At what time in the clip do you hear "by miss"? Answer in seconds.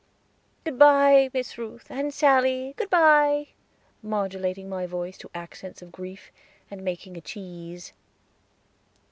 0.79-1.59